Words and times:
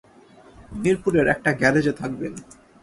মিরপুরের 0.81 1.27
একটা 1.27 1.51
গ্যারেজে 1.59 1.93
থাকবেন। 2.01 2.33